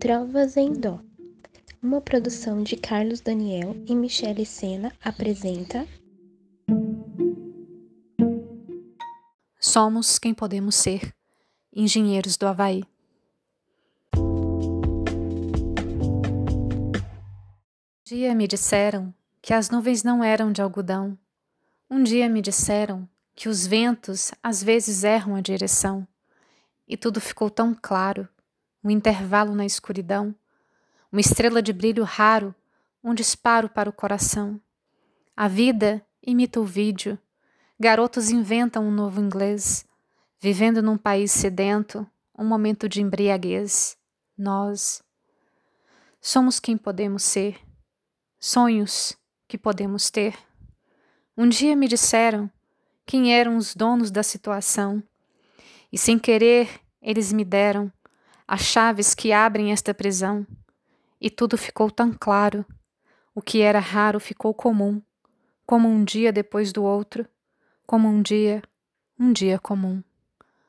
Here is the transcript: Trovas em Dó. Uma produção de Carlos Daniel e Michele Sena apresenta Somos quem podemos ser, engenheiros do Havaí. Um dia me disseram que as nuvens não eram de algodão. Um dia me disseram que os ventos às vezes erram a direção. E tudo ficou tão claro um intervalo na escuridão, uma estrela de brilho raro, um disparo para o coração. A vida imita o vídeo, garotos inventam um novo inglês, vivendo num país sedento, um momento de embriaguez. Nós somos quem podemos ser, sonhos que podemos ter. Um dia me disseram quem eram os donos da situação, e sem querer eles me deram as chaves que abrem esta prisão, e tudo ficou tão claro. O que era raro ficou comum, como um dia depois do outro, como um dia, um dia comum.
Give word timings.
Trovas 0.00 0.56
em 0.56 0.72
Dó. 0.72 0.98
Uma 1.82 2.00
produção 2.00 2.62
de 2.62 2.74
Carlos 2.74 3.20
Daniel 3.20 3.76
e 3.86 3.94
Michele 3.94 4.46
Sena 4.46 4.94
apresenta 5.04 5.86
Somos 9.60 10.18
quem 10.18 10.32
podemos 10.32 10.74
ser, 10.74 11.14
engenheiros 11.70 12.38
do 12.38 12.46
Havaí. 12.46 12.82
Um 14.16 14.52
dia 18.06 18.34
me 18.34 18.48
disseram 18.48 19.12
que 19.42 19.52
as 19.52 19.68
nuvens 19.68 20.02
não 20.02 20.24
eram 20.24 20.50
de 20.50 20.62
algodão. 20.62 21.18
Um 21.90 22.02
dia 22.02 22.26
me 22.26 22.40
disseram 22.40 23.06
que 23.34 23.50
os 23.50 23.66
ventos 23.66 24.32
às 24.42 24.62
vezes 24.62 25.04
erram 25.04 25.34
a 25.34 25.42
direção. 25.42 26.08
E 26.88 26.96
tudo 26.96 27.20
ficou 27.20 27.50
tão 27.50 27.76
claro 27.78 28.26
um 28.82 28.90
intervalo 28.90 29.54
na 29.54 29.64
escuridão, 29.64 30.34
uma 31.12 31.20
estrela 31.20 31.62
de 31.62 31.72
brilho 31.72 32.04
raro, 32.04 32.54
um 33.02 33.14
disparo 33.14 33.68
para 33.68 33.88
o 33.88 33.92
coração. 33.92 34.60
A 35.36 35.48
vida 35.48 36.04
imita 36.22 36.60
o 36.60 36.64
vídeo, 36.64 37.18
garotos 37.78 38.30
inventam 38.30 38.84
um 38.84 38.90
novo 38.90 39.20
inglês, 39.20 39.86
vivendo 40.40 40.82
num 40.82 40.96
país 40.96 41.30
sedento, 41.32 42.06
um 42.36 42.44
momento 42.44 42.88
de 42.88 43.02
embriaguez. 43.02 43.96
Nós 44.36 45.02
somos 46.20 46.60
quem 46.60 46.76
podemos 46.76 47.22
ser, 47.22 47.58
sonhos 48.38 49.16
que 49.46 49.58
podemos 49.58 50.10
ter. 50.10 50.38
Um 51.36 51.48
dia 51.48 51.74
me 51.74 51.88
disseram 51.88 52.50
quem 53.04 53.34
eram 53.34 53.56
os 53.56 53.74
donos 53.74 54.10
da 54.10 54.22
situação, 54.22 55.02
e 55.92 55.98
sem 55.98 56.18
querer 56.18 56.80
eles 57.02 57.32
me 57.32 57.44
deram 57.44 57.90
as 58.52 58.62
chaves 58.62 59.14
que 59.14 59.32
abrem 59.32 59.70
esta 59.70 59.94
prisão, 59.94 60.44
e 61.20 61.30
tudo 61.30 61.56
ficou 61.56 61.88
tão 61.88 62.12
claro. 62.12 62.66
O 63.32 63.40
que 63.40 63.60
era 63.60 63.78
raro 63.78 64.18
ficou 64.18 64.52
comum, 64.52 65.00
como 65.64 65.88
um 65.88 66.02
dia 66.02 66.32
depois 66.32 66.72
do 66.72 66.82
outro, 66.82 67.28
como 67.86 68.08
um 68.08 68.20
dia, 68.20 68.60
um 69.16 69.32
dia 69.32 69.56
comum. 69.56 70.02